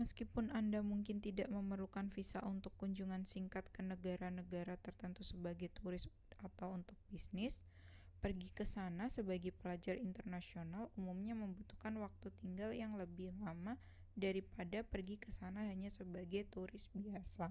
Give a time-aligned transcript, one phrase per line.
[0.00, 6.04] meskipun anda mungkin tidak memerlukan visa untuk kunjungan singkat ke negara-negara tertentu sebagai turis
[6.48, 7.52] atau untuk bisnis
[8.22, 13.74] pergi ke sana sebagai pelajar internasional umumnya membutuhkan waktu tinggal yang lebih lama
[14.24, 17.46] daripada pergi ke sana hanya sebagai turis biasa